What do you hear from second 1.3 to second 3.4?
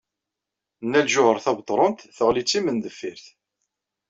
Tabetṛunt teɣli d timendeffirt.